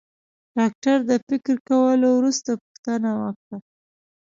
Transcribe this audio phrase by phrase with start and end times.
[0.57, 3.57] ډاکټر د فکر کولو وروسته پوښتنه وکړه.